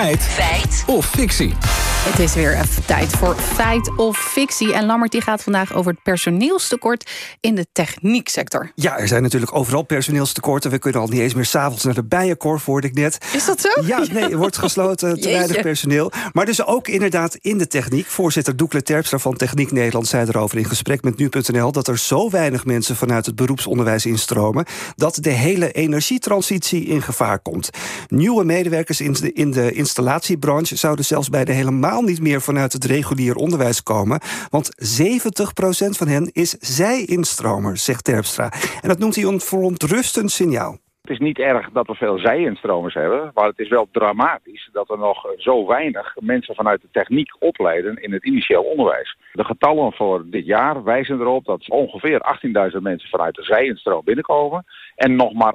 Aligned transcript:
Feit. 0.00 0.22
Feit. 0.22 0.84
Of 0.86 1.04
fictie. 1.04 1.79
Het 2.00 2.18
is 2.18 2.34
weer 2.34 2.58
even 2.58 2.84
tijd 2.86 3.08
voor 3.08 3.34
feit 3.36 3.96
of 3.96 4.18
fictie. 4.18 4.74
En 4.74 4.86
Lammert 4.86 5.12
die 5.12 5.20
gaat 5.20 5.42
vandaag 5.42 5.74
over 5.74 5.92
het 5.92 6.02
personeelstekort 6.02 7.10
in 7.40 7.54
de 7.54 7.66
technieksector. 7.72 8.72
Ja, 8.74 8.98
er 8.98 9.08
zijn 9.08 9.22
natuurlijk 9.22 9.54
overal 9.54 9.82
personeelstekorten. 9.82 10.70
We 10.70 10.78
kunnen 10.78 11.00
al 11.00 11.08
niet 11.08 11.20
eens 11.20 11.34
meer 11.34 11.44
s'avonds 11.44 11.84
naar 11.84 11.94
de 11.94 12.04
bijenkorf, 12.04 12.64
hoorde 12.64 12.86
ik 12.86 12.94
net. 12.94 13.18
Is 13.32 13.44
dat 13.44 13.60
zo? 13.60 13.68
Ja, 13.84 14.04
nee, 14.12 14.30
er 14.30 14.36
wordt 14.36 14.58
gesloten, 14.58 15.20
te 15.20 15.30
weinig 15.30 15.60
personeel. 15.60 16.12
Maar 16.32 16.46
dus 16.46 16.66
ook 16.66 16.88
inderdaad 16.88 17.34
in 17.34 17.58
de 17.58 17.66
techniek. 17.66 18.06
Voorzitter 18.06 18.56
Doekle 18.56 18.82
Terpstra 18.82 19.18
van 19.18 19.36
Techniek 19.36 19.72
Nederland 19.72 20.06
zei 20.06 20.26
erover 20.28 20.58
in 20.58 20.64
gesprek 20.64 21.02
met 21.02 21.16
Nu.nl... 21.16 21.72
dat 21.72 21.88
er 21.88 21.98
zo 21.98 22.30
weinig 22.30 22.64
mensen 22.64 22.96
vanuit 22.96 23.26
het 23.26 23.34
beroepsonderwijs 23.34 24.06
instromen... 24.06 24.64
dat 24.96 25.18
de 25.20 25.30
hele 25.30 25.72
energietransitie 25.72 26.84
in 26.84 27.02
gevaar 27.02 27.38
komt. 27.38 27.70
Nieuwe 28.08 28.44
medewerkers 28.44 29.00
in 29.00 29.12
de, 29.12 29.32
in 29.32 29.50
de 29.50 29.72
installatiebranche... 29.72 30.76
zouden 30.76 31.04
zelfs 31.04 31.28
bij 31.28 31.44
de 31.44 31.52
helemaal 31.90 32.10
niet 32.10 32.28
meer 32.28 32.40
vanuit 32.40 32.72
het 32.72 32.84
regulier 32.84 33.34
onderwijs 33.34 33.82
komen. 33.82 34.20
Want 34.50 34.70
70% 34.76 35.96
van 36.00 36.08
hen 36.08 36.30
is 36.32 36.50
zij-instromer, 36.50 37.76
zegt 37.76 38.04
Terpstra. 38.04 38.52
En 38.82 38.88
dat 38.88 38.98
noemt 38.98 39.14
hij 39.14 39.24
een 39.24 39.40
verontrustend 39.40 40.30
signaal. 40.30 40.78
Het 41.02 41.10
is 41.10 41.18
niet 41.18 41.38
erg 41.38 41.70
dat 41.70 41.86
we 41.86 41.94
veel 41.94 42.18
zij-instromers 42.18 42.94
hebben, 42.94 43.30
maar 43.34 43.46
het 43.46 43.58
is 43.58 43.68
wel 43.68 43.88
dramatisch 43.92 44.68
dat 44.72 44.90
er 44.90 44.98
nog 44.98 45.26
zo 45.36 45.66
weinig 45.66 46.16
mensen 46.20 46.54
vanuit 46.54 46.80
de 46.80 46.88
techniek 46.92 47.36
opleiden 47.38 48.02
in 48.02 48.12
het 48.12 48.24
initieel 48.24 48.62
onderwijs. 48.62 49.16
De 49.32 49.44
getallen 49.44 49.92
voor 49.92 50.24
dit 50.26 50.46
jaar 50.46 50.84
wijzen 50.84 51.20
erop 51.20 51.44
dat 51.44 51.68
ongeveer 51.68 52.38
18.000 52.72 52.82
mensen 52.82 53.08
vanuit 53.08 53.34
de 53.34 53.42
zij-instroom 53.42 54.04
binnenkomen 54.04 54.64
en 54.96 55.16
nog 55.16 55.32
maar 55.32 55.54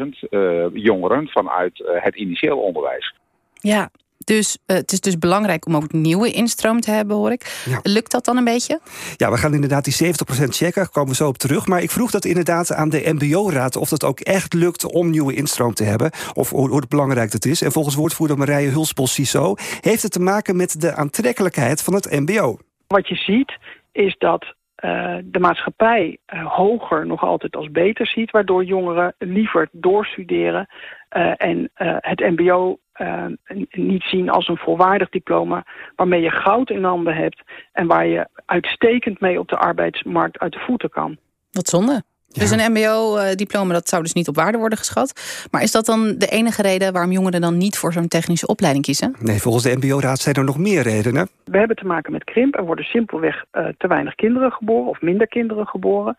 8.000 0.00 0.08
eh, 0.30 0.64
jongeren 0.72 1.28
vanuit 1.28 1.80
eh, 1.80 2.02
het 2.02 2.16
initieel 2.16 2.58
onderwijs. 2.58 3.14
Ja, 3.54 3.90
dus 4.24 4.58
eh, 4.66 4.76
het 4.76 4.92
is 4.92 5.00
dus 5.00 5.18
belangrijk 5.18 5.66
om 5.66 5.76
ook 5.76 5.92
nieuwe 5.92 6.30
instroom 6.30 6.80
te 6.80 6.90
hebben, 6.90 7.16
hoor 7.16 7.32
ik. 7.32 7.62
Ja. 7.68 7.80
Lukt 7.82 8.10
dat 8.10 8.24
dan 8.24 8.36
een 8.36 8.44
beetje? 8.44 8.80
Ja, 9.16 9.30
we 9.30 9.36
gaan 9.36 9.54
inderdaad 9.54 9.84
die 9.84 10.14
70% 10.14 10.48
checken, 10.48 10.82
daar 10.82 10.90
komen 10.90 11.10
we 11.10 11.16
zo 11.16 11.28
op 11.28 11.38
terug. 11.38 11.66
Maar 11.66 11.82
ik 11.82 11.90
vroeg 11.90 12.10
dat 12.10 12.24
inderdaad 12.24 12.72
aan 12.72 12.88
de 12.88 13.12
MBO-raad... 13.18 13.76
of 13.76 13.88
dat 13.88 14.04
ook 14.04 14.20
echt 14.20 14.54
lukt 14.54 14.92
om 14.92 15.10
nieuwe 15.10 15.34
instroom 15.34 15.74
te 15.74 15.84
hebben. 15.84 16.10
Of 16.32 16.50
hoe, 16.50 16.68
hoe 16.68 16.82
belangrijk 16.88 17.30
dat 17.30 17.44
is. 17.44 17.62
En 17.62 17.72
volgens 17.72 17.94
woordvoerder 17.94 18.38
Marije 18.38 18.68
Hulsbos-Ciso... 18.70 19.54
heeft 19.80 20.02
het 20.02 20.12
te 20.12 20.20
maken 20.20 20.56
met 20.56 20.80
de 20.80 20.94
aantrekkelijkheid 20.94 21.82
van 21.82 21.94
het 21.94 22.10
MBO. 22.10 22.58
Wat 22.86 23.08
je 23.08 23.14
ziet 23.14 23.58
is 23.92 24.14
dat 24.18 24.54
eh, 24.74 25.16
de 25.24 25.38
maatschappij 25.38 26.18
eh, 26.26 26.46
hoger 26.56 27.06
nog 27.06 27.22
altijd 27.22 27.56
als 27.56 27.70
beter 27.70 28.06
ziet, 28.06 28.30
waardoor 28.30 28.64
jongeren 28.64 29.14
liever 29.18 29.68
doorstuderen 29.72 30.66
eh, 31.08 31.32
en 31.36 31.70
eh, 31.74 31.96
het 31.98 32.20
MBO 32.20 32.78
eh, 32.92 33.24
niet 33.70 34.02
zien 34.02 34.30
als 34.30 34.48
een 34.48 34.56
volwaardig 34.56 35.08
diploma 35.08 35.64
waarmee 35.96 36.20
je 36.20 36.30
goud 36.30 36.70
in 36.70 36.84
handen 36.84 37.14
hebt 37.14 37.42
en 37.72 37.86
waar 37.86 38.06
je 38.06 38.28
uitstekend 38.46 39.20
mee 39.20 39.38
op 39.38 39.48
de 39.48 39.56
arbeidsmarkt 39.56 40.38
uit 40.38 40.52
de 40.52 40.58
voeten 40.58 40.90
kan. 40.90 41.16
Wat 41.50 41.68
zonde. 41.68 42.02
Dus 42.32 42.50
een 42.50 42.72
MBO-diploma, 42.72 43.72
dat 43.72 43.88
zou 43.88 44.02
dus 44.02 44.12
niet 44.12 44.28
op 44.28 44.36
waarde 44.36 44.58
worden 44.58 44.78
geschat. 44.78 45.46
Maar 45.50 45.62
is 45.62 45.70
dat 45.70 45.86
dan 45.86 46.14
de 46.18 46.26
enige 46.26 46.62
reden 46.62 46.92
waarom 46.92 47.12
jongeren 47.12 47.40
dan 47.40 47.56
niet 47.56 47.78
voor 47.78 47.92
zo'n 47.92 48.08
technische 48.08 48.46
opleiding 48.46 48.84
kiezen? 48.84 49.14
Nee, 49.18 49.40
volgens 49.40 49.64
de 49.64 49.76
MBO-raad 49.76 50.18
zijn 50.18 50.34
er 50.34 50.44
nog 50.44 50.58
meer 50.58 50.82
redenen. 50.82 51.28
We 51.44 51.58
hebben 51.58 51.76
te 51.76 51.86
maken 51.86 52.12
met 52.12 52.24
krimp. 52.24 52.54
Er 52.54 52.64
worden 52.64 52.84
simpelweg 52.84 53.44
eh, 53.50 53.66
te 53.78 53.86
weinig 53.86 54.14
kinderen 54.14 54.52
geboren 54.52 54.88
of 54.88 55.00
minder 55.00 55.26
kinderen 55.26 55.66
geboren. 55.66 56.16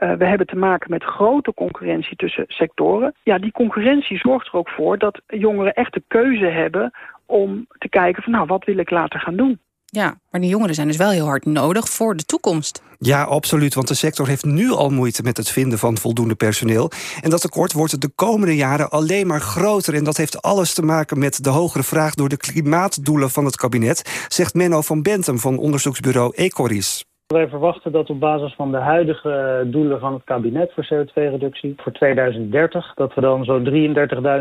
Eh, 0.00 0.12
we 0.12 0.24
hebben 0.24 0.46
te 0.46 0.56
maken 0.56 0.90
met 0.90 1.02
grote 1.02 1.54
concurrentie 1.54 2.16
tussen 2.16 2.44
sectoren. 2.48 3.14
Ja, 3.22 3.38
die 3.38 3.52
concurrentie 3.52 4.18
zorgt 4.18 4.46
er 4.46 4.54
ook 4.54 4.68
voor 4.68 4.98
dat 4.98 5.20
jongeren 5.26 5.74
echt 5.74 5.92
de 5.92 6.02
keuze 6.08 6.46
hebben 6.46 6.92
om 7.26 7.66
te 7.78 7.88
kijken 7.88 8.22
van 8.22 8.32
nou, 8.32 8.46
wat 8.46 8.64
wil 8.64 8.78
ik 8.78 8.90
later 8.90 9.20
gaan 9.20 9.36
doen? 9.36 9.60
Ja, 9.84 10.18
maar 10.30 10.40
die 10.40 10.50
jongeren 10.50 10.74
zijn 10.74 10.86
dus 10.86 10.96
wel 10.96 11.10
heel 11.10 11.26
hard 11.26 11.44
nodig 11.44 11.88
voor 11.88 12.16
de 12.16 12.24
toekomst. 12.24 12.82
Ja, 12.98 13.22
absoluut, 13.22 13.74
want 13.74 13.88
de 13.88 13.94
sector 13.94 14.26
heeft 14.26 14.44
nu 14.44 14.70
al 14.70 14.90
moeite 14.90 15.22
met 15.22 15.36
het 15.36 15.50
vinden 15.50 15.78
van 15.78 15.98
voldoende 15.98 16.34
personeel. 16.34 16.90
En 17.20 17.30
dat 17.30 17.40
tekort 17.40 17.72
wordt 17.72 18.00
de 18.00 18.10
komende 18.14 18.56
jaren 18.56 18.90
alleen 18.90 19.26
maar 19.26 19.40
groter. 19.40 19.94
En 19.94 20.04
dat 20.04 20.16
heeft 20.16 20.42
alles 20.42 20.74
te 20.74 20.82
maken 20.82 21.18
met 21.18 21.44
de 21.44 21.50
hogere 21.50 21.82
vraag 21.82 22.14
door 22.14 22.28
de 22.28 22.36
klimaatdoelen 22.36 23.30
van 23.30 23.44
het 23.44 23.56
kabinet, 23.56 24.26
zegt 24.28 24.54
Menno 24.54 24.80
van 24.80 25.02
Bentum 25.02 25.38
van 25.38 25.58
onderzoeksbureau 25.58 26.32
Ecoris. 26.34 27.04
Wij 27.34 27.48
verwachten 27.48 27.92
dat 27.92 28.10
op 28.10 28.20
basis 28.20 28.54
van 28.54 28.70
de 28.70 28.76
huidige 28.76 29.64
doelen 29.66 30.00
van 30.00 30.12
het 30.12 30.24
kabinet 30.24 30.72
voor 30.72 30.84
CO2-reductie 30.84 31.74
voor 31.76 31.92
2030, 31.92 32.94
dat 32.94 33.14
we 33.14 33.20
dan 33.20 33.44
zo'n 33.44 33.94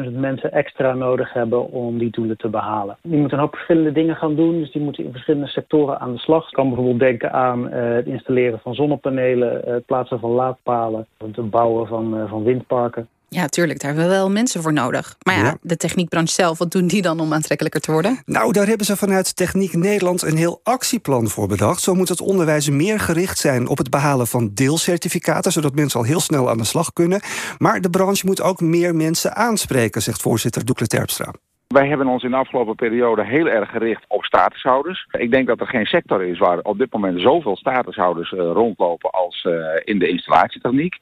33.000 0.06 0.12
mensen 0.12 0.52
extra 0.52 0.94
nodig 0.94 1.34
hebben 1.34 1.70
om 1.72 1.98
die 1.98 2.10
doelen 2.12 2.38
te 2.38 2.50
behalen. 2.50 2.98
Die 3.02 3.20
moeten 3.20 3.38
een 3.38 3.44
hoop 3.44 3.54
verschillende 3.54 3.92
dingen 3.92 4.16
gaan 4.16 4.36
doen, 4.36 4.60
dus 4.60 4.72
die 4.72 4.82
moeten 4.82 5.04
in 5.04 5.12
verschillende 5.12 5.48
sectoren 5.48 6.00
aan 6.00 6.14
de 6.14 6.20
slag. 6.20 6.48
Ik 6.48 6.54
kan 6.54 6.68
bijvoorbeeld 6.68 7.00
denken 7.00 7.32
aan 7.32 7.70
eh, 7.70 7.94
het 7.94 8.06
installeren 8.06 8.60
van 8.60 8.74
zonnepanelen, 8.76 9.66
eh, 9.66 9.74
het 9.74 9.86
plaatsen 9.86 10.20
van 10.20 10.32
laadpalen, 10.32 11.08
het 11.18 11.50
bouwen 11.50 11.88
van, 11.88 12.18
eh, 12.18 12.30
van 12.30 12.44
windparken. 12.44 13.08
Ja, 13.30 13.48
tuurlijk, 13.48 13.80
daar 13.80 13.90
hebben 13.92 14.10
we 14.10 14.16
wel 14.16 14.30
mensen 14.32 14.62
voor 14.62 14.74
nodig. 14.74 15.16
Maar 15.24 15.36
ja, 15.38 15.44
Ja. 15.44 15.58
de 15.62 15.78
techniekbranche 15.78 16.34
zelf, 16.34 16.58
wat 16.58 16.72
doen 16.72 16.88
die 16.88 17.02
dan 17.02 17.20
om 17.20 17.34
aantrekkelijker 17.34 17.82
te 17.82 17.92
worden? 17.92 18.20
Nou, 18.26 18.52
daar 18.52 18.68
hebben 18.68 18.86
ze 18.86 18.96
vanuit 18.98 19.36
Techniek 19.36 19.74
Nederland 19.74 20.22
een 20.22 20.38
heel 20.38 20.60
actieplan 20.64 21.28
voor 21.28 21.48
bedacht. 21.48 21.82
Zo 21.82 21.94
moet 21.94 22.10
het 22.10 22.22
onderwijs 22.22 22.70
meer 22.70 23.00
gericht 23.00 23.38
zijn 23.38 23.68
op 23.68 23.78
het 23.78 23.90
behalen 23.90 24.28
van 24.28 24.52
deelcertificaten, 24.54 25.52
zodat 25.52 25.76
mensen 25.76 26.00
al 26.00 26.06
heel 26.06 26.20
snel 26.20 26.50
aan 26.50 26.58
de 26.58 26.64
slag 26.64 26.94
kunnen. 26.94 27.22
Maar 27.58 27.82
de 27.82 27.90
branche 27.90 28.26
moet 28.26 28.42
ook 28.42 28.62
meer 28.62 28.96
mensen 28.96 29.36
aanspreken, 29.36 30.02
zegt 30.02 30.22
voorzitter 30.22 30.66
Doekle 30.66 30.88
Terpstra. 30.88 31.34
Wij 31.68 31.88
hebben 31.88 32.08
ons 32.08 32.24
in 32.24 32.30
de 32.32 32.36
afgelopen 32.38 32.76
periode 32.76 33.26
heel 33.26 33.48
erg 33.48 33.70
gericht 33.70 34.06
op 34.08 34.24
statushouders. 34.24 35.08
Ik 35.12 35.32
denk 35.32 35.48
dat 35.48 35.60
er 35.60 35.68
geen 35.68 35.86
sector 35.86 36.24
is 36.24 36.38
waar 36.40 36.60
op 36.60 36.78
dit 36.78 36.94
moment 36.94 37.22
zoveel 37.22 37.56
statushouders 37.58 38.32
eh, 38.34 38.40
rondlopen 38.40 39.10
als 39.10 39.42
eh, 39.44 39.54
in 39.84 40.00
de 40.00 40.08
installatietechniek. 40.08 40.96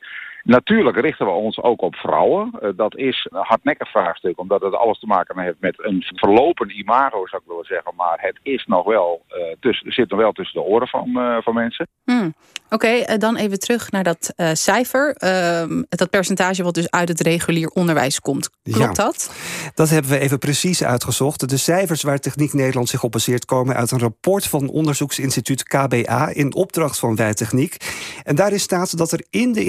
Natuurlijk 0.47 0.99
richten 0.99 1.25
we 1.25 1.31
ons 1.31 1.61
ook 1.61 1.81
op 1.81 1.95
vrouwen. 1.95 2.51
Eh, 2.61 2.69
dat 2.75 2.95
is 2.95 3.27
een 3.31 3.43
hardnekkig 3.43 3.89
vraagstuk, 3.89 4.39
omdat 4.39 4.61
het 4.61 4.73
alles 4.75 4.99
te 4.99 5.05
maken 5.05 5.39
heeft 5.39 5.59
met 5.59 5.83
een 5.83 6.03
verlopen 6.15 6.77
imago, 6.79 7.27
zou 7.27 7.41
ik 7.41 7.47
willen 7.47 7.65
zeggen. 7.65 7.93
Maar 7.95 8.17
het 8.21 8.39
is 8.43 8.65
nog 8.65 8.85
wel, 8.85 9.21
eh, 9.27 9.41
tussen, 9.59 9.91
zit 9.91 10.09
nog 10.09 10.19
wel 10.19 10.31
tussen 10.31 10.61
de 10.61 10.67
oren 10.67 10.87
van, 10.87 11.17
eh, 11.17 11.37
van 11.41 11.53
mensen. 11.53 11.87
Hmm. 12.03 12.33
Oké, 12.69 13.17
dan 13.17 13.35
even 13.35 13.59
terug 13.59 13.91
naar 13.91 14.03
dat 14.03 14.33
eh, 14.35 14.49
cijfer. 14.53 15.15
Ehm, 15.15 15.83
dat 15.89 16.09
percentage 16.09 16.63
wat 16.63 16.73
dus 16.73 16.91
uit 16.91 17.09
het 17.09 17.21
regulier 17.21 17.69
onderwijs 17.69 18.19
komt. 18.19 18.49
Klopt 18.63 18.97
Ja. 18.97 19.03
dat? 19.03 19.31
Dat 19.75 19.89
hebben 19.89 20.11
we 20.11 20.19
even 20.19 20.39
precies 20.39 20.83
uitgezocht. 20.83 21.49
De 21.49 21.57
cijfers 21.57 22.03
waar 22.03 22.19
Techniek 22.19 22.53
Nederland 22.53 22.89
zich 22.89 23.03
op 23.03 23.11
baseert 23.11 23.45
komen 23.45 23.75
uit 23.75 23.91
een 23.91 23.99
rapport 23.99 24.47
van 24.47 24.69
onderzoeksinstituut 24.69 25.63
KBA 25.63 26.29
in 26.33 26.55
opdracht 26.55 26.99
van 26.99 27.15
Wijtechniek. 27.15 27.77
En 28.23 28.35
daarin 28.35 28.59
staat 28.59 28.97
dat 28.97 29.11
er 29.11 29.25
in 29.29 29.53
de 29.53 29.63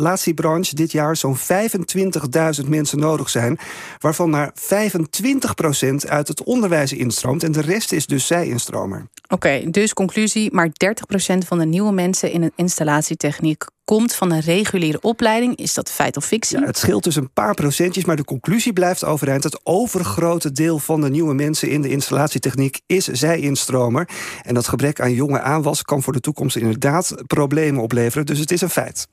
installatiebranche 0.00 0.74
dit 0.74 0.92
jaar 0.92 1.16
zo'n 1.16 1.36
25.000 2.62 2.68
mensen 2.68 2.98
nodig 2.98 3.30
zijn, 3.30 3.58
waarvan 3.98 4.30
maar 4.30 4.52
25% 4.54 6.08
uit 6.08 6.28
het 6.28 6.42
onderwijs 6.42 6.92
instroomt 6.92 7.42
en 7.42 7.52
de 7.52 7.60
rest 7.60 7.92
is 7.92 8.06
dus 8.06 8.26
zij-instromer. 8.26 9.06
Oké, 9.28 9.70
dus 9.70 9.92
conclusie, 9.92 10.52
maar 10.52 10.68
30% 10.68 10.72
van 11.46 11.58
de 11.58 11.66
nieuwe 11.66 11.92
mensen 11.92 12.32
in 12.32 12.42
een 12.42 12.52
installatietechniek 12.56 13.64
komt 13.84 14.14
van 14.14 14.30
een 14.30 14.40
reguliere 14.40 15.00
opleiding. 15.00 15.56
Is 15.56 15.74
dat 15.74 15.90
feit 15.90 16.16
of 16.16 16.24
fictie? 16.24 16.58
Ja, 16.58 16.66
het 16.66 16.78
scheelt 16.78 17.04
dus 17.04 17.16
een 17.16 17.32
paar 17.32 17.54
procentjes, 17.54 18.04
maar 18.04 18.16
de 18.16 18.24
conclusie 18.24 18.72
blijft 18.72 19.04
overeind. 19.04 19.44
Het 19.44 19.60
overgrote 19.62 20.52
deel 20.52 20.78
van 20.78 21.00
de 21.00 21.10
nieuwe 21.10 21.34
mensen 21.34 21.70
in 21.70 21.82
de 21.82 21.88
installatietechniek 21.88 22.80
is 22.86 23.06
zij-instromer. 23.06 24.08
En 24.42 24.54
dat 24.54 24.68
gebrek 24.68 25.00
aan 25.00 25.12
jonge 25.12 25.40
aanwas 25.40 25.82
kan 25.82 26.02
voor 26.02 26.12
de 26.12 26.20
toekomst 26.20 26.56
inderdaad 26.56 27.14
problemen 27.26 27.82
opleveren. 27.82 28.26
Dus 28.26 28.38
het 28.38 28.50
is 28.50 28.60
een 28.60 28.70
feit. 28.70 29.08